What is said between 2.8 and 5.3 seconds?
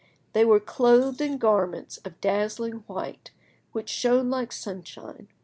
white which shone like sunshine.